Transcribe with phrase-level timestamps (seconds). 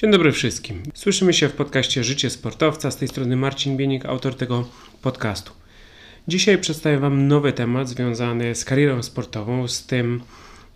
[0.00, 0.82] Dzień dobry wszystkim.
[0.94, 2.90] Słyszymy się w podcaście Życie Sportowca.
[2.90, 4.68] Z tej strony Marcin Bienik, autor tego
[5.02, 5.52] podcastu.
[6.28, 10.22] Dzisiaj przedstawię Wam nowy temat związany z karierą sportową, z tym,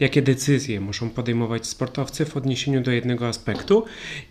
[0.00, 3.84] jakie decyzje muszą podejmować sportowcy w odniesieniu do jednego aspektu?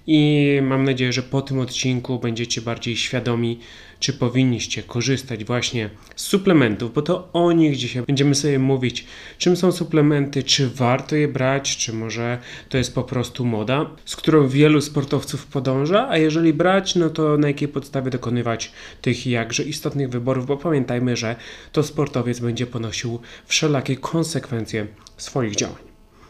[0.07, 3.59] I mam nadzieję, że po tym odcinku będziecie bardziej świadomi,
[3.99, 9.05] czy powinniście korzystać właśnie z suplementów, bo to o nich dzisiaj będziemy sobie mówić,
[9.37, 12.37] czym są suplementy, czy warto je brać, czy może
[12.69, 17.37] to jest po prostu moda, z którą wielu sportowców podąża, a jeżeli brać, no to
[17.37, 21.35] na jakiej podstawie dokonywać tych jakże istotnych wyborów, bo pamiętajmy, że
[21.71, 25.83] to sportowiec będzie ponosił wszelakie konsekwencje swoich działań.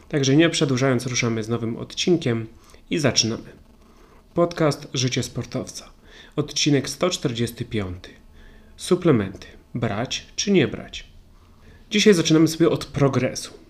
[0.08, 2.46] Także nie przedłużając, ruszamy z nowym odcinkiem
[2.90, 3.52] i zaczynamy.
[4.34, 5.90] Podcast Życie Sportowca.
[6.36, 8.04] Odcinek 145.
[8.76, 9.46] Suplementy.
[9.74, 11.06] Brać czy nie brać?
[11.90, 13.63] Dzisiaj zaczynamy sobie od progresu.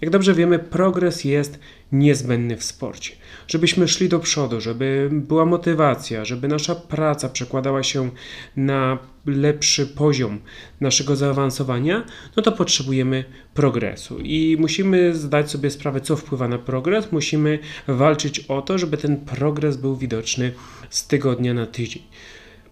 [0.00, 1.58] Jak dobrze wiemy, progres jest
[1.92, 3.12] niezbędny w sporcie.
[3.48, 8.10] Żebyśmy szli do przodu, żeby była motywacja, żeby nasza praca przekładała się
[8.56, 10.40] na lepszy poziom
[10.80, 12.04] naszego zaawansowania,
[12.36, 17.12] no to potrzebujemy progresu i musimy zdać sobie sprawę, co wpływa na progres.
[17.12, 20.52] Musimy walczyć o to, żeby ten progres był widoczny
[20.90, 22.02] z tygodnia na tydzień.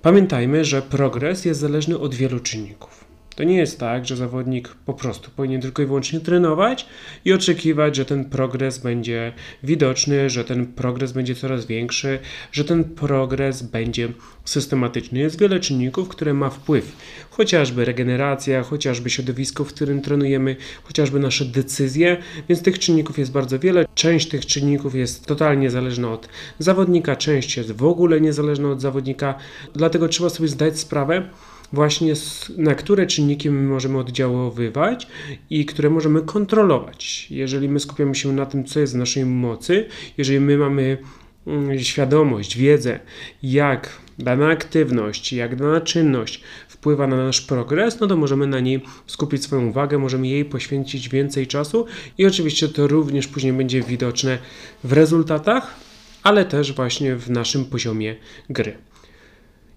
[0.03, 3.06] Pamiętajmy, że progres jest zależny od wielu czynników.
[3.37, 6.87] To nie jest tak, że zawodnik po prostu powinien tylko i wyłącznie trenować
[7.25, 12.19] i oczekiwać, że ten progres będzie widoczny, że ten progres będzie coraz większy,
[12.53, 14.09] że ten progres będzie
[14.45, 15.19] systematyczny.
[15.19, 16.97] Jest wiele czynników, które ma wpływ.
[17.31, 22.17] Chociażby regeneracja, chociażby środowisko, w którym trenujemy, chociażby nasze decyzje,
[22.49, 23.87] więc tych czynników jest bardzo wiele.
[23.95, 26.29] Część tych czynników jest totalnie zależna od
[26.59, 29.35] zawodnika, część jest w ogóle niezależna od zawodnika,
[29.75, 31.29] dlatego trzeba sobie zdać sprawę,
[31.73, 32.15] właśnie
[32.57, 35.09] na które czynniki my możemy oddziaływać
[35.51, 37.27] i które możemy kontrolować.
[37.31, 39.87] Jeżeli my skupiamy się na tym, co jest w naszej mocy,
[40.19, 40.99] jeżeli my mamy
[41.47, 43.01] mm, świadomość, wiedzę,
[43.43, 48.81] jak dana aktywność, jak dana czynność wpływa na nasz progres, no to możemy na niej
[49.07, 51.87] skupić swoją uwagę, możemy jej poświęcić więcej czasu
[52.19, 54.39] i oczywiście to również później będzie widoczne
[54.85, 55.75] w rezultatach,
[56.23, 58.17] ale też właśnie w naszym poziomie
[58.51, 58.86] gry.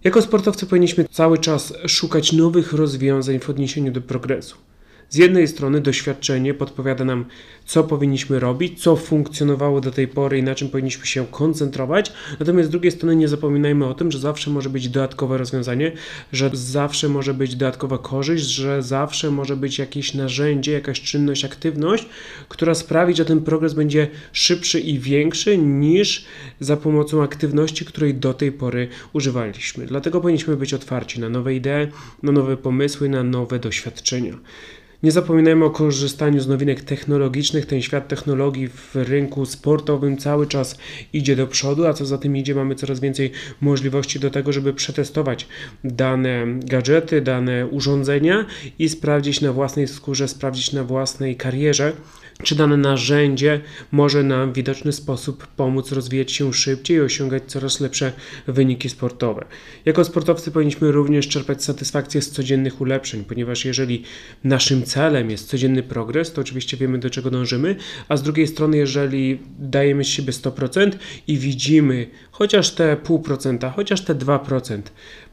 [0.03, 4.57] Jako sportowcy powinniśmy cały czas szukać nowych rozwiązań w odniesieniu do progresu.
[5.09, 7.25] Z jednej strony doświadczenie podpowiada nam,
[7.65, 12.69] co powinniśmy robić, co funkcjonowało do tej pory i na czym powinniśmy się koncentrować, natomiast
[12.69, 15.91] z drugiej strony nie zapominajmy o tym, że zawsze może być dodatkowe rozwiązanie,
[16.33, 22.05] że zawsze może być dodatkowa korzyść, że zawsze może być jakieś narzędzie, jakaś czynność, aktywność,
[22.49, 26.25] która sprawi, że ten progres będzie szybszy i większy niż
[26.59, 29.85] za pomocą aktywności, której do tej pory używaliśmy.
[29.85, 31.87] Dlatego powinniśmy być otwarci na nowe idee,
[32.23, 34.33] na nowe pomysły, na nowe doświadczenia.
[35.03, 37.65] Nie zapominajmy o korzystaniu z nowinek technologicznych.
[37.65, 40.77] Ten świat technologii w rynku sportowym cały czas
[41.13, 44.73] idzie do przodu, a co za tym idzie, mamy coraz więcej możliwości do tego, żeby
[44.73, 45.47] przetestować
[45.83, 48.45] dane gadżety, dane urządzenia
[48.79, 51.93] i sprawdzić na własnej skórze, sprawdzić na własnej karierze,
[52.44, 53.61] czy dane narzędzie
[53.91, 58.13] może nam w widoczny sposób pomóc rozwijać się szybciej i osiągać coraz lepsze
[58.47, 59.45] wyniki sportowe.
[59.85, 64.03] Jako sportowcy powinniśmy również czerpać satysfakcję z codziennych ulepszeń, ponieważ jeżeli
[64.44, 67.75] naszym celem jest codzienny progres, to oczywiście wiemy do czego dążymy,
[68.09, 70.91] a z drugiej strony, jeżeli dajemy z siebie 100%
[71.27, 74.81] i widzimy chociaż te 0,5%, chociaż te 2%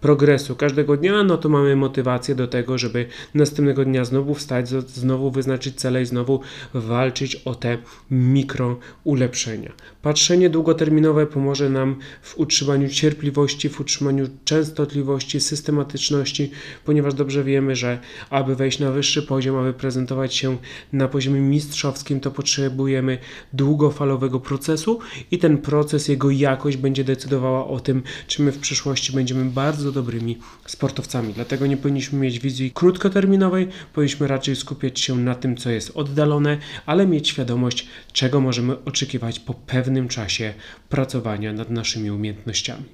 [0.01, 5.31] progresu każdego dnia, no to mamy motywację do tego, żeby następnego dnia znowu wstać, znowu
[5.31, 6.41] wyznaczyć cele i znowu
[6.75, 6.96] walczyć
[7.45, 7.79] o te
[8.11, 9.73] mikro ulepszenia.
[10.03, 16.51] Patrzenie długoterminowe pomoże nam w utrzymaniu cierpliwości, w utrzymaniu częstotliwości, systematyczności,
[16.85, 17.99] ponieważ dobrze wiemy, że
[18.31, 20.57] aby wejść na wyższy poziom, aby prezentować się
[20.93, 23.19] na poziomie mistrzowskim, to potrzebujemy
[23.53, 24.99] długofalowego procesu
[25.31, 29.93] i ten proces, jego jakość będzie decydowała o tym, czy my w przyszłości będziemy bardzo
[29.93, 31.33] dobrymi sportowcami.
[31.33, 36.59] Dlatego nie powinniśmy mieć wizji krótkoterminowej, powinniśmy raczej skupiać się na tym, co jest oddalone,
[36.87, 40.55] ale mieć świadomość, czego możemy oczekiwać po pewnym czasie
[40.89, 42.85] pracowania nad naszymi umiejętnościami.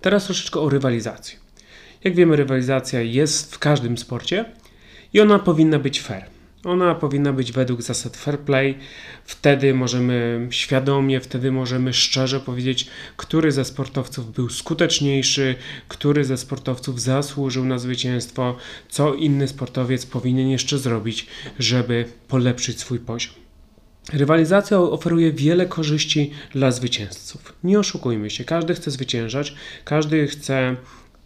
[0.00, 1.38] Teraz troszeczkę o rywalizacji.
[2.04, 4.44] Jak wiemy, rywalizacja jest w każdym sporcie
[5.12, 6.37] i ona powinna być fair.
[6.64, 8.78] Ona powinna być według zasad fair play.
[9.24, 15.54] Wtedy możemy świadomie, wtedy możemy szczerze powiedzieć, który ze sportowców był skuteczniejszy,
[15.88, 18.56] który ze sportowców zasłużył na zwycięstwo,
[18.88, 21.26] co inny sportowiec powinien jeszcze zrobić,
[21.58, 23.34] żeby polepszyć swój poziom.
[24.12, 27.52] Rywalizacja oferuje wiele korzyści dla zwycięzców.
[27.64, 29.54] Nie oszukujmy się, każdy chce zwyciężać,
[29.84, 30.76] każdy chce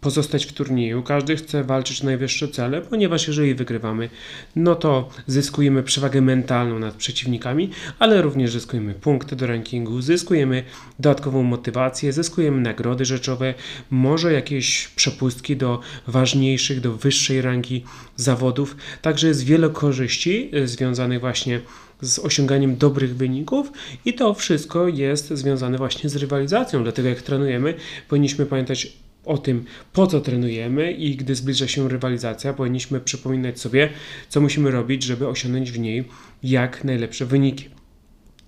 [0.03, 4.09] pozostać w turnieju, każdy chce walczyć o najwyższe cele, ponieważ jeżeli wygrywamy,
[4.55, 7.69] no to zyskujemy przewagę mentalną nad przeciwnikami,
[7.99, 10.63] ale również zyskujemy punkty do rankingu, zyskujemy
[10.99, 13.53] dodatkową motywację, zyskujemy nagrody rzeczowe,
[13.89, 17.83] może jakieś przepustki do ważniejszych, do wyższej rangi
[18.15, 18.75] zawodów.
[19.01, 21.61] Także jest wiele korzyści e, związanych właśnie
[22.01, 23.71] z osiąganiem dobrych wyników
[24.05, 26.83] i to wszystko jest związane właśnie z rywalizacją.
[26.83, 27.73] Dlatego jak trenujemy,
[28.09, 33.89] powinniśmy pamiętać o tym, po co trenujemy i gdy zbliża się rywalizacja, powinniśmy przypominać sobie,
[34.29, 36.03] co musimy robić, żeby osiągnąć w niej
[36.43, 37.69] jak najlepsze wyniki.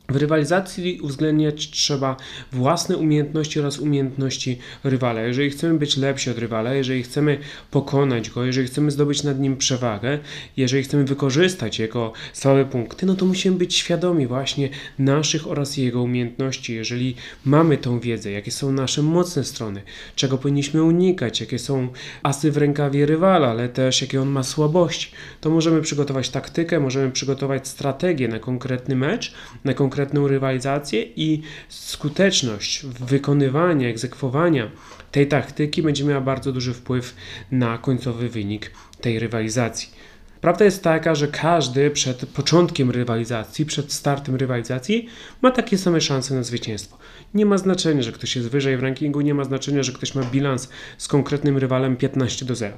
[0.10, 2.18] W rywalizacji uwzględniać trzeba
[2.52, 5.22] własne umiejętności oraz umiejętności rywala.
[5.22, 7.38] Jeżeli chcemy być lepsi od rywala, jeżeli chcemy
[7.72, 10.20] pokonać go, jeżeli chcemy zdobyć nad nim przewagę,
[10.58, 14.70] jeżeli chcemy wykorzystać jego słabe punkty, no to musimy być świadomi właśnie
[15.00, 16.76] naszych oraz jego umiejętności.
[16.76, 17.16] Jeżeli
[17.46, 19.82] mamy tą wiedzę, jakie są nasze mocne strony,
[20.16, 21.88] czego powinniśmy unikać, jakie są
[22.24, 25.12] asy w rękawie rywala, ale też jakie on ma słabości,
[25.42, 31.42] to możemy przygotować taktykę, możemy przygotować strategię na konkretny mecz, na konkretny konkretną rywalizację i
[31.70, 34.72] skuteczność wykonywania, egzekwowania
[35.12, 37.16] tej taktyki będzie miała bardzo duży wpływ
[37.52, 38.72] na końcowy wynik
[39.02, 39.90] tej rywalizacji.
[40.42, 45.08] Prawda jest taka, że każdy przed początkiem rywalizacji, przed startem rywalizacji
[45.42, 46.98] ma takie same szanse na zwycięstwo.
[47.34, 50.24] Nie ma znaczenia, że ktoś jest wyżej w rankingu, nie ma znaczenia, że ktoś ma
[50.24, 52.78] bilans z konkretnym rywalem 15 do 0.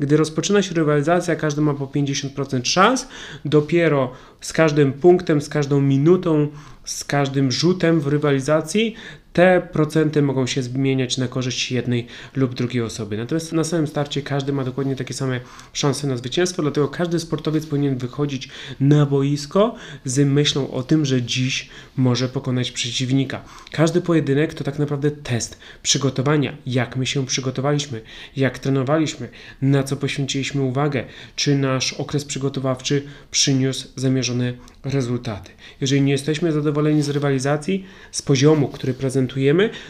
[0.00, 3.08] Gdy rozpoczyna się rywalizacja, każdy ma po 50% szans.
[3.44, 6.48] Dopiero z każdym punktem, z każdą minutą,
[6.84, 8.94] z każdym rzutem w rywalizacji
[9.36, 12.06] te procenty mogą się zmieniać na korzyść jednej
[12.36, 13.16] lub drugiej osoby.
[13.16, 15.40] Natomiast na samym starcie każdy ma dokładnie takie same
[15.72, 18.48] szanse na zwycięstwo, dlatego każdy sportowiec powinien wychodzić
[18.80, 19.74] na boisko
[20.04, 23.44] z myślą o tym, że dziś może pokonać przeciwnika.
[23.72, 28.00] Każdy pojedynek to tak naprawdę test przygotowania, jak my się przygotowaliśmy,
[28.36, 29.28] jak trenowaliśmy,
[29.62, 31.04] na co poświęciliśmy uwagę,
[31.36, 34.52] czy nasz okres przygotowawczy przyniósł zamierzone
[34.84, 35.50] rezultaty.
[35.80, 39.25] Jeżeli nie jesteśmy zadowoleni z rywalizacji, z poziomu, który prezentujemy,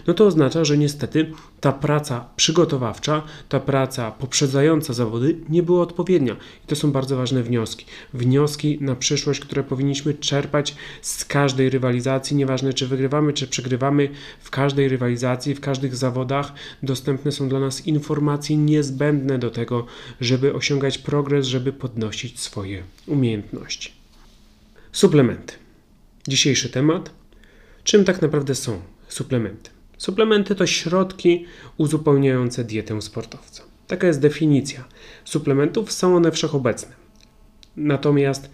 [0.06, 6.36] no to oznacza, że niestety ta praca przygotowawcza, ta praca poprzedzająca zawody nie była odpowiednia.
[6.64, 7.86] I to są bardzo ważne wnioski.
[8.14, 14.08] Wnioski na przyszłość, które powinniśmy czerpać z każdej rywalizacji, nieważne czy wygrywamy, czy przegrywamy,
[14.40, 16.52] w każdej rywalizacji, w każdych zawodach
[16.82, 19.86] dostępne są dla nas informacje niezbędne do tego,
[20.20, 23.92] żeby osiągać progres, żeby podnosić swoje umiejętności.
[24.92, 25.54] Suplementy.
[26.28, 27.10] Dzisiejszy temat.
[27.84, 29.70] Czym tak naprawdę są suplementy?
[29.98, 31.44] Suplementy to środki
[31.76, 33.62] uzupełniające dietę sportowca.
[33.86, 34.84] Taka jest definicja.
[35.24, 36.92] Suplementów są one wszechobecne.
[37.76, 38.50] Natomiast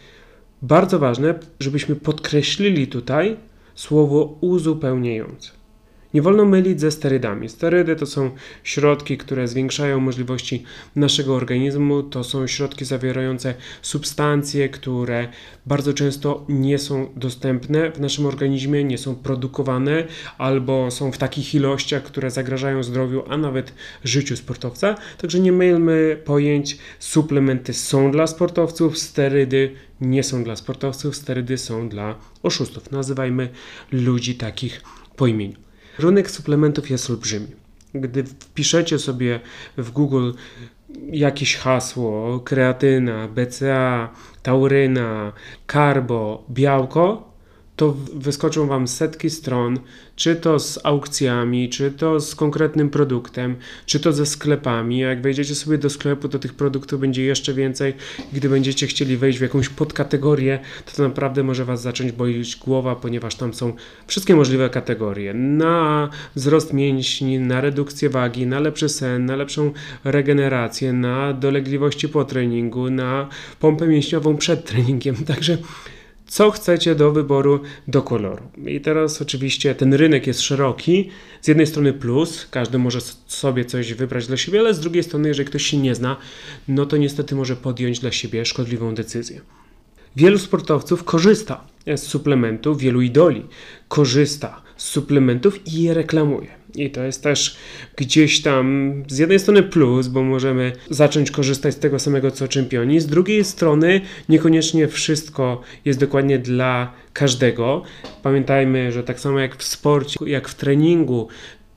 [0.63, 3.37] bardzo ważne, żebyśmy podkreślili tutaj
[3.75, 5.62] słowo uzupełniające.
[6.15, 7.49] Nie wolno mylić ze sterydami.
[7.49, 8.31] Sterydy to są
[8.65, 10.65] środki, które zwiększają możliwości
[10.97, 12.03] naszego organizmu.
[12.03, 15.29] To są środki zawierające substancje, które
[15.67, 20.05] bardzo często nie są dostępne w naszym organizmie, nie są produkowane
[20.39, 23.75] albo są w takich ilościach, które zagrażają zdrowiu, a nawet
[24.05, 24.95] życiu sportowca.
[25.19, 26.79] Także nie mylmy pojęć.
[26.99, 32.91] Suplementy są dla sportowców, sterydy nie są dla sportowców, sterydy są dla oszustów.
[32.91, 33.49] Nazywajmy
[33.93, 34.83] ludzi takich
[35.17, 35.72] po imieniu.
[35.99, 37.47] Rynek suplementów jest olbrzymi.
[37.95, 39.41] Gdy wpiszecie sobie
[39.77, 40.33] w Google
[41.11, 44.11] jakieś hasło, kreatyna, BCA,
[44.43, 45.33] tauryna,
[45.67, 47.33] karbo, białko,
[47.77, 49.79] to wyskoczą Wam setki stron,
[50.23, 54.99] czy to z aukcjami, czy to z konkretnym produktem, czy to ze sklepami.
[54.99, 57.95] Jak wejdziecie sobie do sklepu, to tych produktów będzie jeszcze więcej.
[58.33, 62.97] Gdy będziecie chcieli wejść w jakąś podkategorię, to, to naprawdę może Was zacząć bolić głowa,
[62.97, 63.73] ponieważ tam są
[64.07, 65.35] wszystkie możliwe kategorie.
[65.35, 69.73] Na wzrost mięśni, na redukcję wagi, na lepszy sen, na lepszą
[70.05, 73.29] regenerację, na dolegliwości po treningu, na
[73.61, 75.17] pompę mięśniową przed treningiem.
[75.33, 75.59] Także
[76.33, 78.43] co chcecie do wyboru do koloru.
[78.67, 81.11] I teraz oczywiście ten rynek jest szeroki.
[81.41, 85.29] Z jednej strony plus, każdy może sobie coś wybrać dla siebie, ale z drugiej strony,
[85.29, 86.17] jeżeli ktoś się nie zna,
[86.69, 89.41] no to niestety może podjąć dla siebie szkodliwą decyzję.
[90.17, 93.47] Wielu sportowców korzysta z suplementów, wielu idoli
[93.89, 96.62] korzysta z suplementów i je reklamuje.
[96.75, 97.57] I to jest też
[97.97, 103.01] gdzieś tam z jednej strony plus, bo możemy zacząć korzystać z tego samego co czempioni,
[103.01, 107.83] z drugiej strony niekoniecznie wszystko jest dokładnie dla każdego.
[108.23, 111.29] Pamiętajmy, że tak samo jak w sporcie, jak w treningu,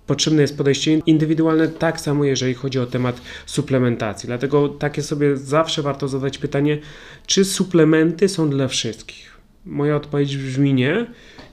[0.08, 4.28] potrzebne jest podejście indywidualne, tak samo jeżeli chodzi o temat suplementacji.
[4.28, 6.78] Dlatego takie sobie zawsze warto zadać pytanie,
[7.26, 9.35] czy suplementy są dla wszystkich?
[9.66, 11.06] Moja odpowiedź brzmi nie.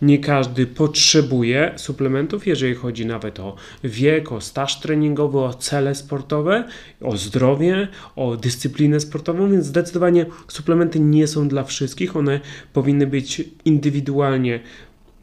[0.02, 6.69] Nie każdy potrzebuje suplementów, jeżeli chodzi nawet o wiek, o staż treningowy, o cele sportowe,
[7.00, 12.16] o zdrowie, o dyscyplinę sportową, więc zdecydowanie suplementy nie są dla wszystkich.
[12.16, 12.40] One
[12.73, 14.61] powinny być indywidualnie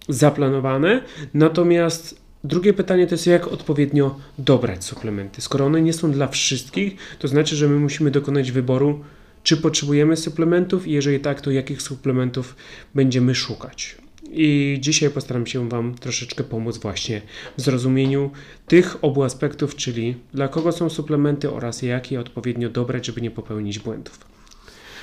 [0.10, 1.01] zaplanowane.
[1.34, 5.41] Natomiast drugie pytanie to jest, jak odpowiednio dobrać suplementy.
[5.41, 9.00] Skoro one nie są dla wszystkich, to znaczy, że my musimy dokonać wyboru
[9.43, 12.55] czy potrzebujemy suplementów i jeżeli tak, to jakich suplementów
[12.96, 13.98] będziemy szukać.
[14.31, 17.22] I dzisiaj postaram się Wam troszeczkę pomóc właśnie
[17.58, 18.31] w zrozumieniu
[18.67, 23.31] tych obu aspektów, czyli dla kogo są suplementy oraz jak je odpowiednio dobrać, żeby nie
[23.31, 24.19] popełnić błędów.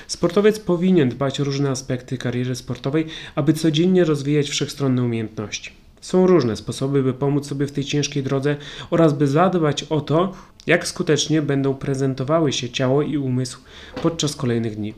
[0.07, 5.71] Sportowiec powinien dbać o różne aspekty kariery sportowej, aby codziennie rozwijać wszechstronne umiejętności.
[6.07, 8.55] Są różne sposoby, by pomóc sobie w tej ciężkiej drodze
[8.89, 10.33] oraz by zadbać o to,
[10.67, 13.59] jak skutecznie będą prezentowały się ciało i umysł
[14.01, 14.93] podczas kolejnych dni.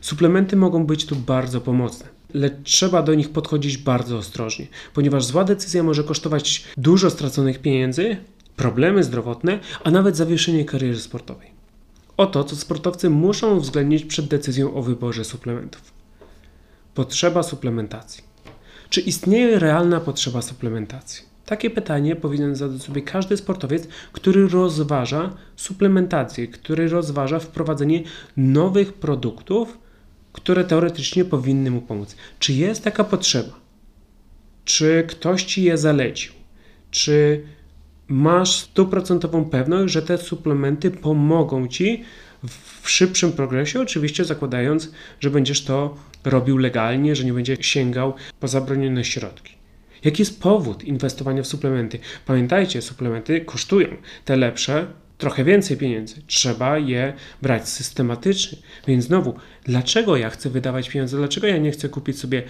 [0.00, 5.44] Suplementy mogą być tu bardzo pomocne, lecz trzeba do nich podchodzić bardzo ostrożnie, ponieważ zła
[5.44, 8.16] decyzja może kosztować dużo straconych pieniędzy,
[8.56, 11.50] problemy zdrowotne, a nawet zawieszenie kariery sportowej.
[12.16, 15.92] Oto, co sportowcy muszą uwzględnić przed decyzją o wyborze suplementów.
[16.94, 18.31] Potrzeba suplementacji.
[18.92, 21.24] Czy istnieje realna potrzeba suplementacji?
[21.46, 28.02] Takie pytanie powinien zadać sobie każdy sportowiec, który rozważa suplementację, który rozważa wprowadzenie
[28.36, 29.78] nowych produktów,
[30.32, 32.16] które teoretycznie powinny mu pomóc.
[32.38, 33.52] Czy jest taka potrzeba?
[34.64, 36.32] Czy ktoś ci je zalecił?
[36.90, 37.44] Czy
[38.08, 42.04] masz stuprocentową pewność, że te suplementy pomogą ci
[42.82, 48.48] w szybszym progresie, oczywiście zakładając, że będziesz to robił legalnie, że nie będzie sięgał po
[48.48, 49.54] zabronione środki.
[50.04, 51.98] Jaki jest powód inwestowania w suplementy?
[52.26, 53.88] Pamiętajcie, suplementy kosztują.
[54.24, 54.86] Te lepsze
[55.18, 56.22] trochę więcej pieniędzy.
[56.26, 58.58] Trzeba je brać systematycznie.
[58.86, 59.34] Więc znowu,
[59.64, 61.16] dlaczego ja chcę wydawać pieniądze?
[61.16, 62.42] Dlaczego ja nie chcę kupić sobie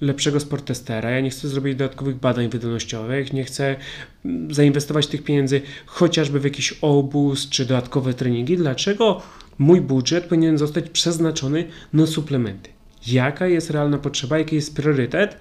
[0.00, 3.76] lepszego sportestera, ja nie chcę zrobić dodatkowych badań wydolnościowych, nie chcę
[4.24, 8.56] mm, zainwestować tych pieniędzy chociażby w jakiś obóz czy dodatkowe treningi.
[8.56, 9.22] Dlaczego
[9.58, 12.70] mój budżet powinien zostać przeznaczony na suplementy?
[13.06, 15.38] Jaka jest realna potrzeba, jaki jest priorytet?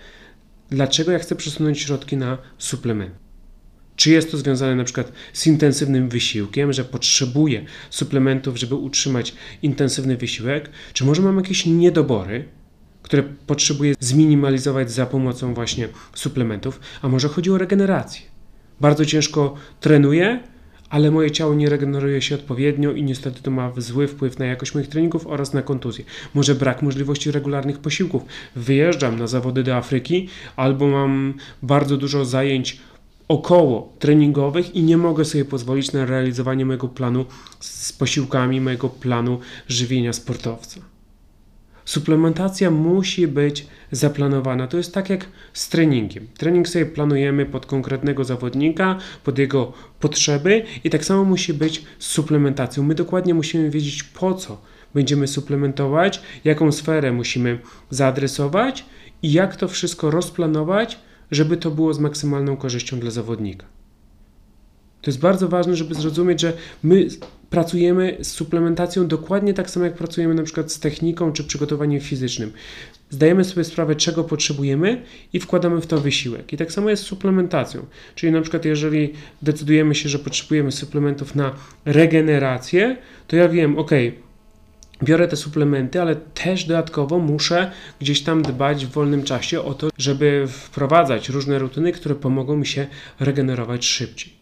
[0.70, 3.26] Dlaczego ja chcę przesunąć środki na suplementy?
[3.96, 10.18] Czy jest to związane na przykład z intensywnym wysiłkiem, że potrzebuję suplementów, żeby utrzymać intensywny
[10.18, 10.70] wysiłek?
[10.94, 12.46] Czy może mam jakieś niedobory,
[13.06, 16.80] które potrzebuję zminimalizować za pomocą właśnie suplementów?
[17.02, 18.22] A może chodzi o regenerację?
[18.82, 20.40] Bardzo ciężko trenuję,
[20.90, 24.76] ale moje ciało nie regeneruje się odpowiednio i niestety to ma zły wpływ na jakość
[24.76, 26.06] moich treningów oraz na kontuzję.
[26.34, 28.24] Może brak możliwości regularnych posiłków.
[28.56, 32.80] Wyjeżdżam na zawody do Afryki albo mam bardzo dużo zajęć
[33.28, 37.26] około treningowych i nie mogę sobie pozwolić na realizowanie mojego planu
[37.60, 40.95] z posiłkami, mojego planu żywienia sportowca.
[41.86, 44.68] Suplementacja musi być zaplanowana.
[44.68, 46.28] To jest tak jak z treningiem.
[46.38, 52.08] Trening sobie planujemy pod konkretnego zawodnika, pod jego potrzeby i tak samo musi być z
[52.08, 52.84] suplementacją.
[52.84, 54.62] My dokładnie musimy wiedzieć po co
[54.94, 58.86] będziemy suplementować, jaką sferę musimy zaadresować
[59.22, 61.00] i jak to wszystko rozplanować,
[61.32, 63.66] żeby to było z maksymalną korzyścią dla zawodnika.
[65.06, 67.08] To jest bardzo ważne, żeby zrozumieć, że my
[67.50, 72.52] pracujemy z suplementacją dokładnie tak samo, jak pracujemy na przykład z techniką czy przygotowaniem fizycznym.
[73.10, 75.02] Zdajemy sobie sprawę, czego potrzebujemy
[75.34, 76.54] i wkładamy w to wysiłek.
[76.54, 77.86] I tak samo jest z suplementacją.
[78.16, 81.54] Czyli na przykład, jeżeli decydujemy się, że potrzebujemy suplementów na
[81.86, 82.98] regenerację,
[83.28, 83.92] to ja wiem, ok,
[85.04, 87.72] biorę te suplementy, ale też dodatkowo muszę
[88.02, 92.66] gdzieś tam dbać w wolnym czasie o to, żeby wprowadzać różne rutyny, które pomogą mi
[92.66, 92.88] się
[93.20, 94.35] regenerować szybciej.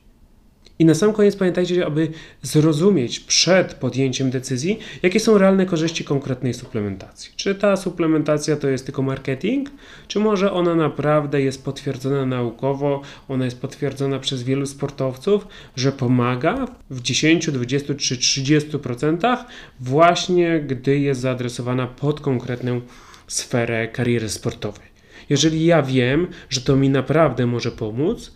[0.83, 2.07] I na sam koniec pamiętajcie, aby
[2.41, 7.31] zrozumieć przed podjęciem decyzji, jakie są realne korzyści konkretnej suplementacji.
[7.35, 9.69] Czy ta suplementacja to jest tylko marketing,
[10.07, 16.67] czy może ona naprawdę jest potwierdzona naukowo, ona jest potwierdzona przez wielu sportowców, że pomaga
[16.89, 19.37] w 10, 20 czy 30%
[19.79, 22.81] właśnie gdy jest zaadresowana pod konkretną
[23.27, 24.87] sferę kariery sportowej.
[25.29, 28.31] Jeżeli ja wiem, że to mi naprawdę może pomóc,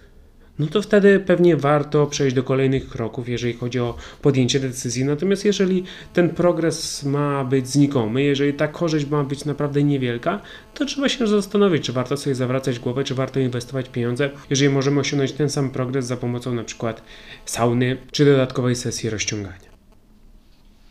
[0.60, 5.06] no to wtedy pewnie warto przejść do kolejnych kroków, jeżeli chodzi o podjęcie decyzji.
[5.06, 5.84] Natomiast jeżeli
[6.14, 10.42] ten progres ma być znikomy, jeżeli ta korzyść ma być naprawdę niewielka,
[10.74, 15.00] to trzeba się zastanowić, czy warto sobie zawracać głowę, czy warto inwestować pieniądze, jeżeli możemy
[15.00, 17.04] osiągnąć ten sam progres za pomocą na przykład
[17.46, 19.68] sauny czy dodatkowej sesji rozciągania.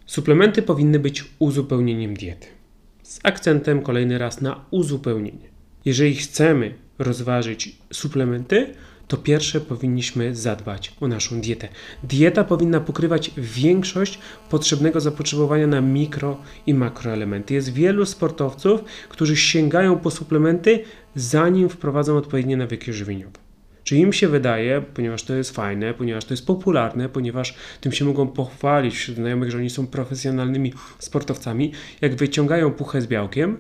[0.07, 2.47] Suplementy powinny być uzupełnieniem diety.
[3.03, 5.49] Z akcentem kolejny raz na uzupełnienie.
[5.85, 8.75] Jeżeli chcemy rozważyć suplementy,
[9.09, 11.69] to pierwsze powinniśmy zadbać o naszą dietę.
[12.03, 14.19] Dieta powinna pokrywać większość
[14.51, 17.55] potrzebnego zapotrzebowania na mikro i makroelementy.
[17.55, 20.85] Jest wielu sportowców, którzy sięgają po suplementy,
[21.15, 23.39] zanim wprowadzą odpowiednie nawyki żywieniowe.
[23.85, 28.05] Czy im się wydaje, ponieważ to jest fajne, ponieważ to jest popularne, ponieważ tym się
[28.05, 33.57] mogą pochwalić wśród znajomych, że oni są profesjonalnymi sportowcami, jak wyciągają puchę z białkiem,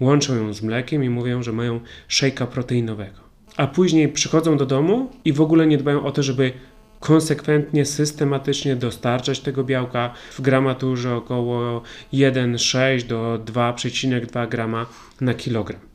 [0.00, 3.31] łączą ją z mlekiem i mówią, że mają szejka proteinowego.
[3.56, 6.52] A później przychodzą do domu i w ogóle nie dbają o to, żeby
[7.00, 11.82] konsekwentnie, systematycznie dostarczać tego białka w gramaturze około
[12.12, 14.86] 1,6 do 2,2 grama
[15.20, 15.92] na kilogram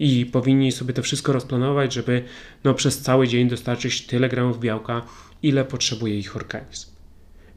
[0.00, 2.24] i powinni sobie to wszystko rozplanować, żeby
[2.64, 5.02] no, przez cały dzień dostarczyć tyle gramów białka,
[5.42, 6.90] ile potrzebuje ich organizm.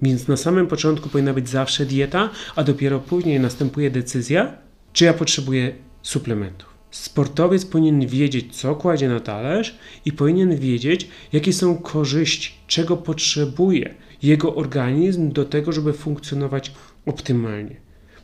[0.01, 4.57] Więc na samym początku powinna być zawsze dieta, a dopiero później następuje decyzja,
[4.93, 6.72] czy ja potrzebuję suplementów.
[6.93, 13.95] Sportowiec powinien wiedzieć, co kładzie na talerz i powinien wiedzieć, jakie są korzyści, czego potrzebuje
[14.23, 16.71] jego organizm do tego, żeby funkcjonować
[17.05, 17.75] optymalnie.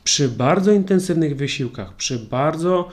[0.03, 2.89] Przy bardzo intensywnych wysiłkach, przy bardzo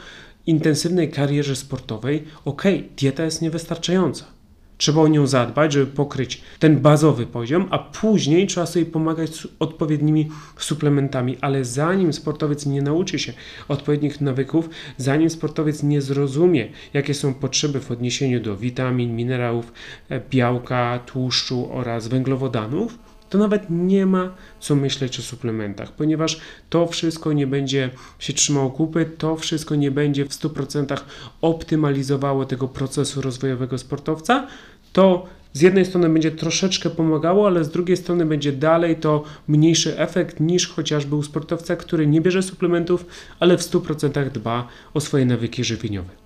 [0.46, 2.62] intensywnej karierze sportowej, ok,
[2.96, 4.35] dieta jest niewystarczająca.
[4.78, 9.46] Trzeba o nią zadbać, żeby pokryć ten bazowy poziom, a później trzeba sobie pomagać z
[9.58, 11.38] odpowiednimi suplementami.
[11.40, 13.32] Ale zanim sportowiec nie nauczy się
[13.68, 19.72] odpowiednich nawyków, zanim sportowiec nie zrozumie, jakie są potrzeby w odniesieniu do witamin, minerałów,
[20.08, 22.98] e, białka, tłuszczu oraz węglowodanów,
[23.30, 26.40] to nawet nie ma co myśleć o suplementach, ponieważ
[26.70, 31.00] to wszystko nie będzie się trzymało kupy, to wszystko nie będzie w 100%
[31.40, 34.46] optymalizowało tego procesu rozwojowego sportowca.
[34.92, 39.98] To z jednej strony będzie troszeczkę pomagało, ale z drugiej strony będzie dalej to mniejszy
[39.98, 43.06] efekt niż chociażby u sportowca, który nie bierze suplementów,
[43.40, 46.25] ale w 100% dba o swoje nawyki żywieniowe.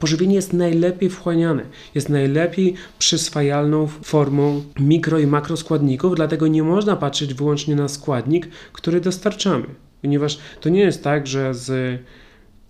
[0.00, 1.62] Pożywienie jest najlepiej wchłaniane,
[1.94, 9.00] jest najlepiej przyswajalną formą mikro i makroskładników, dlatego nie można patrzeć wyłącznie na składnik, który
[9.00, 9.66] dostarczamy.
[10.02, 12.00] Ponieważ to nie jest tak, że z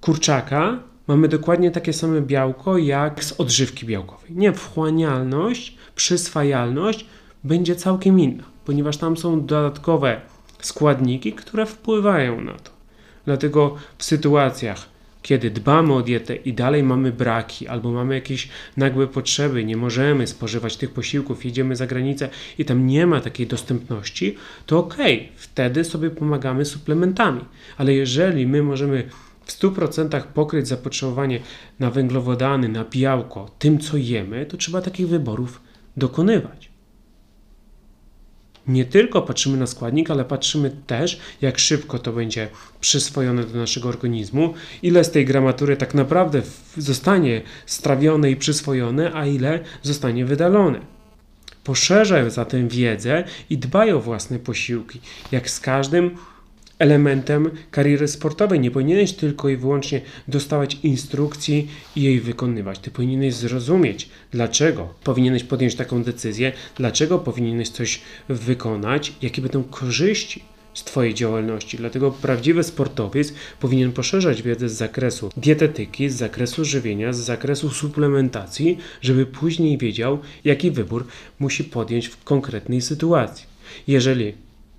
[0.01, 4.31] kurczaka mamy dokładnie takie same białko jak z odżywki białkowej.
[4.31, 7.07] Nie, wchłanialność, przyswajalność
[7.45, 10.21] będzie całkiem inna, ponieważ tam są dodatkowe
[10.61, 12.71] składniki, które wpływają na to.
[13.25, 14.94] Dlatego w sytuacjach,
[15.25, 20.27] kiedy dbamy o dietę i dalej mamy braki albo mamy jakieś nagłe potrzeby, nie możemy
[20.27, 24.97] spożywać tych posiłków, jedziemy za granicę i tam nie ma takiej dostępności, to ok,
[25.37, 27.41] wtedy sobie pomagamy suplementami.
[27.77, 29.09] Ale jeżeli my możemy
[29.45, 31.41] w 100% pokryć zapotrzebowanie
[31.79, 35.61] na węglowodany, na białko tym, co jemy, to trzeba takich wyborów
[35.97, 36.74] dokonywać
[38.69, 42.49] nie tylko patrzymy na składnik, ale patrzymy też, jak szybko to będzie
[42.81, 46.43] przyswojone do naszego organizmu, ile z tej gramatury tak naprawdę
[46.77, 50.81] zostanie strawione i przyswojone, a ile zostanie wydalone.
[51.65, 55.01] Poszerzają zatem wiedzę i dbają o własne posiłki.
[55.33, 56.17] Jak z każdym
[56.85, 58.61] elementem kariery sportowej.
[58.61, 62.79] Nie powinieneś tylko i wyłącznie dostawać instrukcji i jej wykonywać.
[62.79, 70.43] Ty powinieneś zrozumieć, dlaczego powinieneś podjąć taką decyzję, dlaczego powinieneś coś wykonać, jakie będą korzyści
[70.75, 71.77] z Twojej działalności.
[71.77, 78.79] Dlatego prawdziwy sportowiec powinien poszerzać wiedzę z zakresu dietetyki, z zakresu żywienia, z zakresu suplementacji,
[79.03, 81.07] żeby później wiedział, jaki wybór
[81.39, 83.47] musi podjąć w konkretnej sytuacji.
[83.87, 84.35] Jeżeli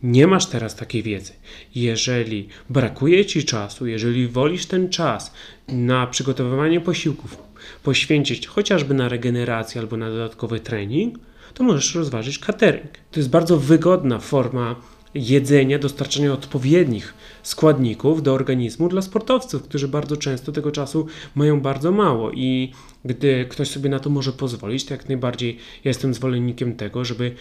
[0.05, 1.33] nie masz teraz takiej wiedzy.
[1.75, 5.33] Jeżeli brakuje ci czasu, jeżeli wolisz ten czas
[5.67, 7.37] na przygotowywanie posiłków
[7.83, 11.19] poświęcić chociażby na regenerację albo na dodatkowy trening,
[11.53, 12.91] to możesz rozważyć catering.
[13.11, 14.75] To jest bardzo wygodna forma
[15.15, 21.91] jedzenia, dostarczania odpowiednich składników do organizmu dla sportowców, którzy bardzo często tego czasu mają bardzo
[21.91, 22.32] mało.
[22.32, 22.71] I
[23.06, 27.36] gdy ktoś sobie na to może pozwolić, to jak najbardziej jestem zwolennikiem tego, żeby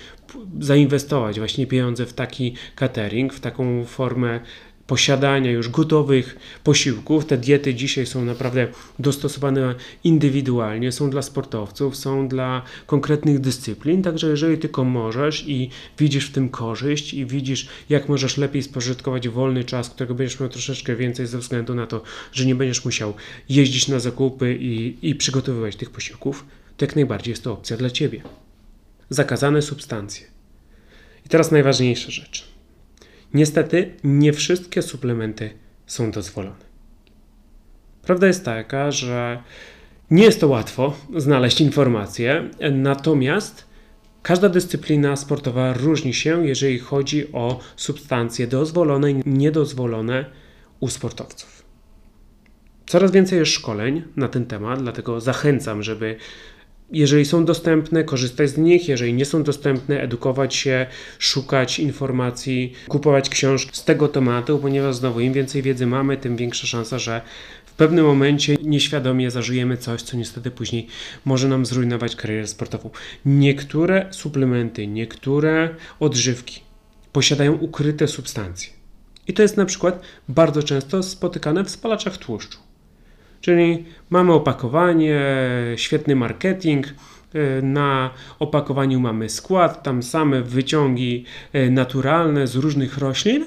[0.60, 4.40] zainwestować właśnie pieniądze w taki catering, w taką formę
[4.86, 7.26] posiadania już gotowych posiłków.
[7.26, 8.68] Te diety dzisiaj są naprawdę
[8.98, 16.26] dostosowane indywidualnie, są dla sportowców, są dla konkretnych dyscyplin, także jeżeli tylko możesz i widzisz
[16.26, 20.96] w tym korzyść i widzisz, jak możesz lepiej spożytkować wolny czas, którego będziesz miał troszeczkę
[20.96, 23.14] więcej ze względu na to, że nie będziesz musiał
[23.48, 26.44] jeździć na zakupy i, i przygotowywać tych posiłków,
[26.76, 28.22] to jak najbardziej jest to opcja dla Ciebie.
[29.10, 30.26] Zakazane substancje.
[31.26, 32.53] I teraz najważniejsza rzecz
[33.34, 35.50] Niestety, nie wszystkie suplementy
[35.86, 36.64] są dozwolone.
[38.02, 39.42] Prawda jest taka, że
[40.10, 43.66] nie jest to łatwo znaleźć informacje, natomiast
[44.22, 50.24] każda dyscyplina sportowa różni się, jeżeli chodzi o substancje dozwolone i niedozwolone
[50.80, 51.62] u sportowców.
[52.86, 56.16] Coraz więcej jest szkoleń na ten temat, dlatego zachęcam, żeby
[56.90, 60.86] jeżeli są dostępne, korzystać z nich, jeżeli nie są dostępne, edukować się,
[61.18, 66.66] szukać informacji, kupować książki z tego tematu, ponieważ znowu im więcej wiedzy mamy, tym większa
[66.66, 67.22] szansa, że
[67.66, 70.86] w pewnym momencie nieświadomie zażyjemy coś, co niestety później
[71.24, 72.90] może nam zrujnować karierę sportową.
[73.26, 76.60] Niektóre suplementy, niektóre odżywki
[77.12, 78.70] posiadają ukryte substancje.
[79.28, 82.63] I to jest na przykład bardzo często spotykane w spalaczach tłuszczu.
[83.44, 85.20] Czyli mamy opakowanie,
[85.76, 86.86] świetny marketing.
[86.86, 93.44] E, na opakowaniu mamy skład, tam same wyciągi e, naturalne z różnych roślin.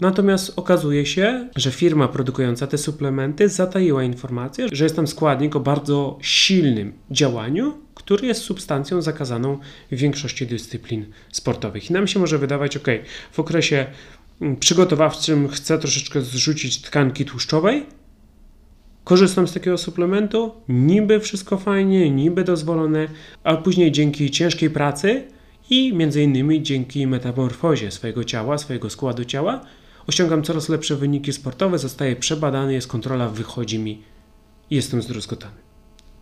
[0.00, 5.60] Natomiast okazuje się, że firma produkująca te suplementy zataiła informację, że jest tam składnik o
[5.60, 9.58] bardzo silnym działaniu, który jest substancją zakazaną
[9.92, 11.90] w większości dyscyplin sportowych.
[11.90, 12.86] I nam się może wydawać, ok,
[13.32, 13.86] w okresie
[14.40, 17.86] mm, przygotowawczym chcę troszeczkę zrzucić tkanki tłuszczowej,
[19.04, 23.08] korzystam z takiego suplementu, niby wszystko fajnie, niby dozwolone,
[23.44, 25.24] a później dzięki ciężkiej pracy
[25.70, 29.60] i między innymi dzięki metamorfozie swojego ciała, swojego składu ciała,
[30.06, 34.02] osiągam coraz lepsze wyniki sportowe, zostaję przebadany, jest kontrola, wychodzi mi
[34.70, 35.56] i jestem zdruzgotany.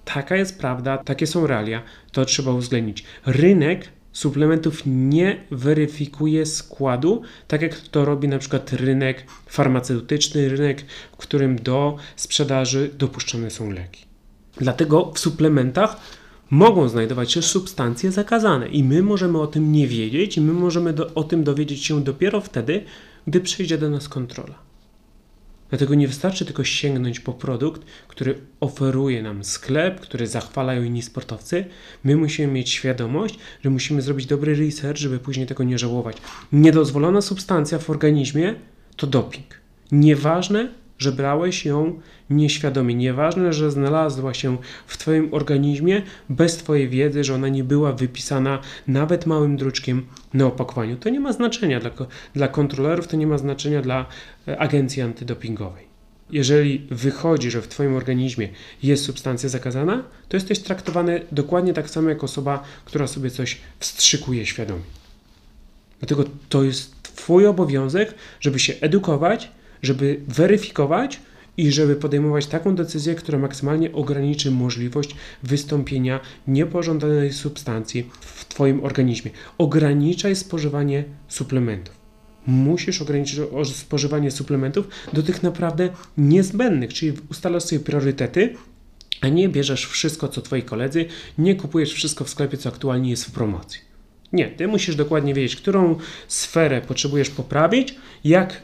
[0.05, 3.05] Taka jest prawda, takie są realia, to trzeba uwzględnić.
[3.27, 11.17] Rynek suplementów nie weryfikuje składu, tak jak to robi na przykład rynek farmaceutyczny, rynek, w
[11.17, 14.05] którym do sprzedaży dopuszczone są leki.
[14.57, 15.97] Dlatego w suplementach
[16.51, 20.93] mogą znajdować się substancje zakazane i my możemy o tym nie wiedzieć i my możemy
[20.93, 22.85] do, o tym dowiedzieć się dopiero wtedy,
[23.27, 24.70] gdy przyjdzie do nas kontrola.
[25.71, 31.65] Dlatego nie wystarczy tylko sięgnąć po produkt, który oferuje nam sklep, który zachwalają inni sportowcy.
[32.05, 36.17] My musimy mieć świadomość, że musimy zrobić dobry research, żeby później tego nie żałować.
[36.53, 38.55] Niedozwolona substancja w organizmie
[38.97, 39.47] to doping.
[39.93, 42.95] Nieważne, że brałeś ją nieświadomie.
[42.95, 44.57] Nieważne, że znalazła się
[44.87, 50.47] w Twoim organizmie bez Twojej wiedzy, że ona nie była wypisana nawet małym druczkiem na
[50.47, 50.97] opakowaniu.
[50.97, 51.91] To nie ma znaczenia dla,
[52.35, 54.07] dla kontrolerów, to nie ma znaczenia dla
[54.49, 55.91] e, agencji antydopingowej.
[56.31, 58.49] Jeżeli wychodzi, że w Twoim organizmie
[58.83, 64.47] jest substancja zakazana, to jesteś traktowany dokładnie tak samo jak osoba, która sobie coś wstrzykuje
[64.47, 64.83] świadomie.
[66.01, 69.51] Dlatego to jest Twój obowiązek, żeby się edukować,
[69.83, 71.21] żeby weryfikować
[71.57, 79.31] i żeby podejmować taką decyzję, która maksymalnie ograniczy możliwość wystąpienia niepożądanej substancji w Twoim organizmie.
[79.59, 82.01] Ograniczaj spożywanie suplementów.
[82.47, 88.55] Musisz ograniczyć spożywanie suplementów do tych naprawdę niezbędnych, czyli ustalasz sobie priorytety,
[89.21, 91.05] a nie bierzesz wszystko, co Twoi koledzy,
[91.39, 93.81] nie kupujesz wszystko w sklepie, co aktualnie jest w promocji.
[94.33, 98.63] Nie, ty musisz dokładnie wiedzieć, którą sferę potrzebujesz poprawić, jak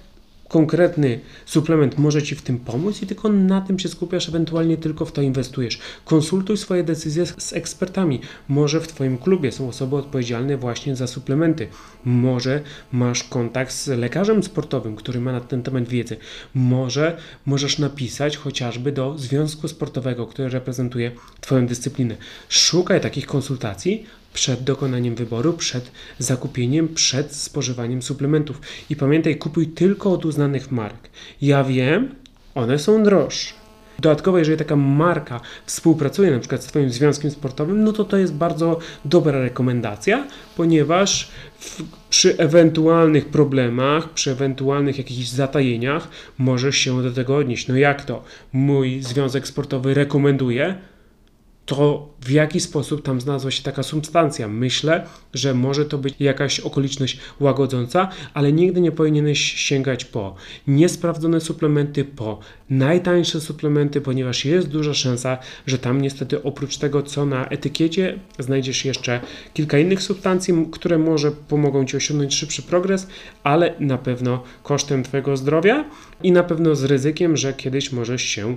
[0.48, 5.04] konkretny suplement może Ci w tym pomóc i tylko na tym się skupiasz, ewentualnie tylko
[5.04, 5.78] w to inwestujesz.
[6.04, 8.20] Konsultuj swoje decyzje z ekspertami.
[8.48, 11.68] Może w Twoim klubie są osoby odpowiedzialne właśnie za suplementy.
[12.04, 12.60] Może
[12.92, 16.16] masz kontakt z lekarzem sportowym, który ma na ten temat wiedzę.
[16.54, 22.16] Może możesz napisać chociażby do związku sportowego, który reprezentuje Twoją dyscyplinę.
[22.48, 28.60] Szukaj takich konsultacji, przed dokonaniem wyboru, przed zakupieniem, przed spożywaniem suplementów.
[28.90, 31.08] I pamiętaj, kupuj tylko od uznanych mark.
[31.42, 32.14] Ja wiem,
[32.54, 33.54] one są droższe.
[33.98, 38.34] Dodatkowo, jeżeli taka marka współpracuje na przykład z Twoim związkiem sportowym, no to to jest
[38.34, 47.12] bardzo dobra rekomendacja, ponieważ w, przy ewentualnych problemach, przy ewentualnych jakichś zatajeniach możesz się do
[47.12, 47.68] tego odnieść.
[47.68, 48.24] No jak to?
[48.52, 50.74] Mój związek sportowy rekomenduje,
[51.66, 54.48] to w jaki sposób tam znalazła się taka substancja.
[54.48, 60.34] Myślę, że może to być jakaś okoliczność łagodząca, ale nigdy nie powinieneś sięgać po
[60.66, 62.38] niesprawdzone suplementy, po
[62.70, 68.84] najtańsze suplementy, ponieważ jest duża szansa, że tam niestety oprócz tego, co na etykiecie, znajdziesz
[68.84, 69.20] jeszcze
[69.54, 73.06] kilka innych substancji, które może pomogą Ci osiągnąć szybszy progres,
[73.42, 75.84] ale na pewno kosztem Twojego zdrowia
[76.22, 78.56] i na pewno z ryzykiem, że kiedyś możesz się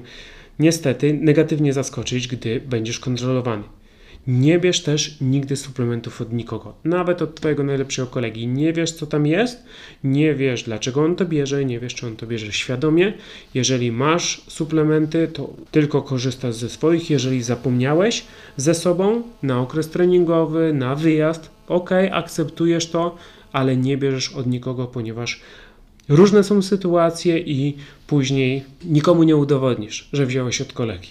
[0.59, 3.63] niestety negatywnie zaskoczyć, gdy będziesz kontrolowany.
[4.27, 8.47] Nie bierz też nigdy suplementów od nikogo, nawet od Twojego najlepszego kolegi.
[8.47, 9.63] Nie wiesz, co tam jest,
[10.03, 13.13] nie wiesz, dlaczego on to bierze, nie wiesz, czy on to bierze świadomie.
[13.53, 17.09] Jeżeli masz suplementy, to tylko korzystasz ze swoich.
[17.09, 18.23] Jeżeli zapomniałeś
[18.57, 23.17] ze sobą na okres treningowy, na wyjazd, ok, akceptujesz to,
[23.51, 25.41] ale nie bierzesz od nikogo, ponieważ
[26.09, 27.77] Różne są sytuacje i
[28.09, 31.09] później nikomu nie udowodnisz, że wziąłeś od kolegi.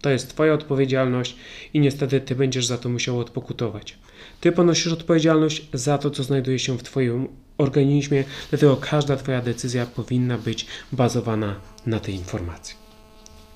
[0.00, 1.36] To jest Twoja odpowiedzialność
[1.74, 3.98] i niestety Ty będziesz za to musiał odpokutować.
[4.40, 7.28] Ty ponosisz odpowiedzialność za to, co znajduje się w Twoim
[7.58, 12.76] organizmie, dlatego każda Twoja decyzja powinna być bazowana na tej informacji.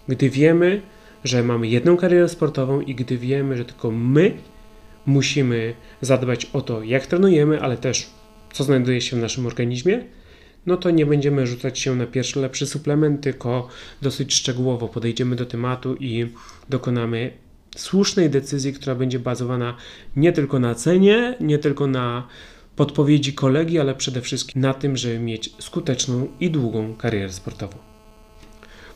[0.09, 0.83] Gdy wiemy,
[1.24, 4.37] że mamy jedną karierę sportową i gdy wiemy, że tylko my
[5.07, 8.07] musimy zadbać o to, jak trenujemy, ale też
[8.53, 10.05] co znajduje się w naszym organizmie,
[10.66, 13.68] no to nie będziemy rzucać się na pierwszy lepszy suplement, tylko
[14.03, 16.27] dosyć szczegółowo podejdziemy do tematu i
[16.68, 17.31] dokonamy
[17.77, 19.77] słusznej decyzji, która będzie bazowana
[20.16, 22.29] nie tylko na cenie, nie tylko na
[22.77, 27.98] podpowiedzi kolegi, ale przede wszystkim na tym, żeby mieć skuteczną i długą karierę sportową.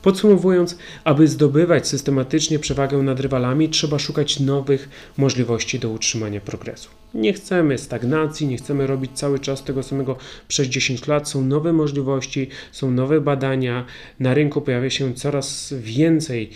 [0.03, 6.91] Podsumowując, aby zdobywać systematycznie przewagę nad rywalami, trzeba szukać nowych możliwości do utrzymania progresu.
[7.15, 10.17] Nie chcemy stagnacji, nie chcemy robić cały czas tego samego
[10.49, 11.29] przez 10 lat.
[11.29, 13.85] Są nowe możliwości, są nowe badania,
[14.21, 16.51] na rynku pojawia się coraz więcej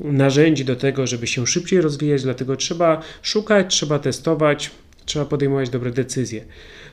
[0.00, 4.70] narzędzi do tego, żeby się szybciej rozwijać, dlatego trzeba szukać, trzeba testować,
[5.04, 6.44] trzeba podejmować dobre decyzje.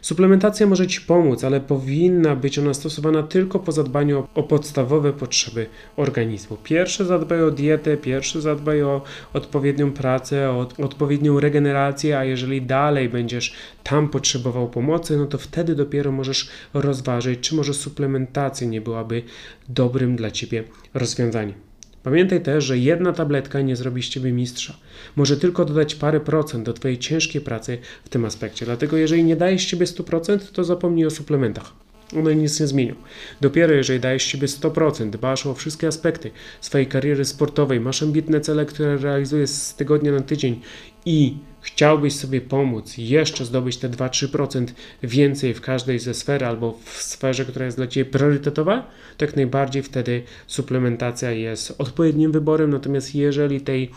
[0.01, 5.65] Suplementacja może Ci pomóc, ale powinna być ona stosowana tylko po zadbaniu o podstawowe potrzeby
[5.95, 6.57] organizmu.
[6.63, 9.01] Pierwsze zadbaj o dietę, pierwsze zadbaj o
[9.33, 15.75] odpowiednią pracę, o odpowiednią regenerację, a jeżeli dalej będziesz tam potrzebował pomocy, no to wtedy
[15.75, 19.23] dopiero możesz rozważyć, czy może suplementacja nie byłaby
[19.69, 21.68] dobrym dla Ciebie rozwiązaniem.
[22.03, 24.77] Pamiętaj też, że jedna tabletka nie zrobi z ciebie mistrza.
[25.15, 28.65] Może tylko dodać parę procent do twojej ciężkiej pracy w tym aspekcie.
[28.65, 31.73] Dlatego jeżeli nie dajesz ciebie 100%, to zapomnij o suplementach.
[32.17, 32.95] One nic nie zmienią.
[33.41, 36.31] Dopiero jeżeli dajesz siebie 100%, dbasz o wszystkie aspekty
[36.61, 40.61] swojej kariery sportowej, masz ambitne cele, które realizujesz z tygodnia na tydzień
[41.05, 44.65] i chciałbyś sobie pomóc jeszcze zdobyć te 2-3%
[45.03, 49.35] więcej w każdej ze sfer albo w sferze, która jest dla Ciebie priorytetowa, to jak
[49.35, 52.69] najbardziej wtedy suplementacja jest odpowiednim wyborem.
[52.69, 53.91] Natomiast jeżeli tej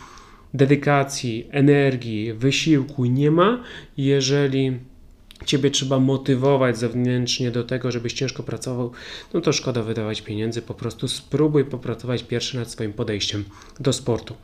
[0.54, 3.64] dedykacji, energii, wysiłku nie ma,
[3.96, 4.78] jeżeli
[5.46, 8.92] Ciebie trzeba motywować zewnętrznie do tego, żebyś ciężko pracował,
[9.34, 13.44] no to szkoda wydawać pieniędzy, po prostu spróbuj popracować pierwszy nad swoim podejściem
[13.80, 14.34] do sportu.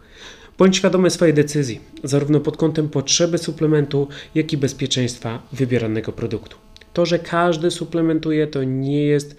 [0.59, 6.57] Bądź świadomy swojej decyzji, zarówno pod kątem potrzeby suplementu, jak i bezpieczeństwa wybieranego produktu.
[6.93, 9.37] To, że każdy suplementuje, to nie jest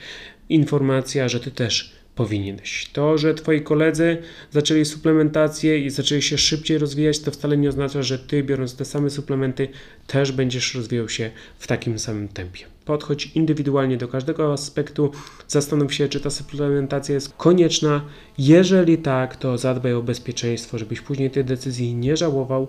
[0.49, 2.89] informacja, że ty też powinieneś.
[2.93, 4.17] To, że twoi koledzy
[4.51, 8.85] zaczęli suplementację i zaczęli się szybciej rozwijać, to wcale nie oznacza, że ty, biorąc te
[8.85, 9.67] same suplementy,
[10.07, 12.65] też będziesz rozwijał się w takim samym tempie.
[12.89, 15.11] Podchodź indywidualnie do każdego aspektu,
[15.47, 18.01] zastanów się, czy ta suplementacja jest konieczna.
[18.37, 22.67] Jeżeli tak, to zadbaj o bezpieczeństwo, żebyś później tej decyzji nie żałował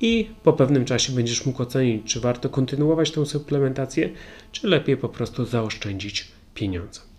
[0.00, 4.10] i po pewnym czasie będziesz mógł ocenić, czy warto kontynuować tę suplementację,
[4.52, 7.09] czy lepiej po prostu zaoszczędzić pieniądze.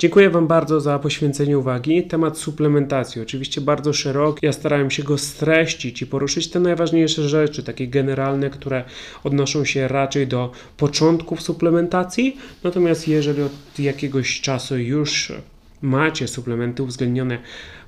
[0.00, 2.02] Dziękuję Wam bardzo za poświęcenie uwagi.
[2.02, 4.46] Temat suplementacji, oczywiście bardzo szeroki.
[4.46, 8.84] Ja starałem się go streścić i poruszyć te najważniejsze rzeczy, takie generalne, które
[9.24, 12.36] odnoszą się raczej do początków suplementacji.
[12.64, 15.32] Natomiast jeżeli od jakiegoś czasu już
[15.82, 17.38] macie suplementy uwzględnione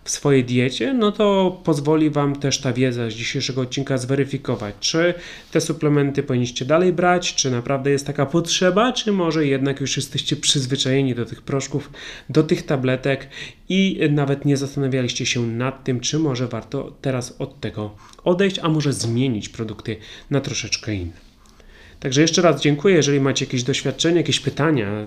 [0.05, 5.15] w swojej diecie, no to pozwoli Wam też ta wiedza z dzisiejszego odcinka zweryfikować, czy
[5.51, 10.37] te suplementy powinniście dalej brać, czy naprawdę jest taka potrzeba, czy może jednak już jesteście
[10.37, 11.91] przyzwyczajeni do tych proszków,
[12.29, 13.29] do tych tabletek
[13.69, 18.69] i nawet nie zastanawialiście się nad tym, czy może warto teraz od tego odejść, a
[18.69, 19.97] może zmienić produkty
[20.31, 21.33] na troszeczkę inne.
[22.01, 22.95] Także jeszcze raz dziękuję.
[22.95, 25.07] Jeżeli macie jakieś doświadczenia, jakieś pytania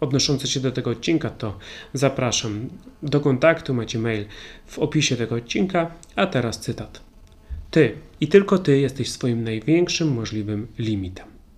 [0.00, 1.58] odnoszące się do tego odcinka, to
[1.94, 2.68] zapraszam
[3.02, 3.74] do kontaktu.
[3.74, 4.24] Macie mail
[4.66, 5.90] w opisie tego odcinka.
[6.16, 7.00] A teraz cytat.
[7.70, 11.29] Ty i tylko ty jesteś swoim największym możliwym limitem.